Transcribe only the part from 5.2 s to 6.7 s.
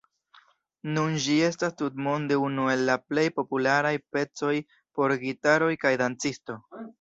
gitaro kaj dancisto.